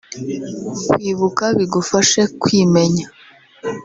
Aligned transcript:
kwibuka 0.89 1.45
bigufashe 1.57 2.21
kwimenya 2.41 3.05